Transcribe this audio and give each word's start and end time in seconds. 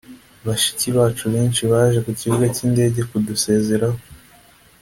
bashiki 0.45 0.87
bacu 0.97 1.25
benshi 1.35 1.61
baje 1.71 1.99
ku 2.05 2.11
kibuga 2.19 2.45
cy 2.55 2.61
indege 2.67 2.99
kudusezeraho 3.09 3.99